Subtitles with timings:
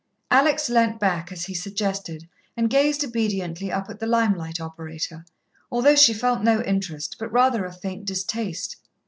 [0.31, 5.23] Alex leant back as he suggested and gazed obediently up at the lime light operator,
[5.71, 8.77] although she felt no interest, but rather a faint distaste.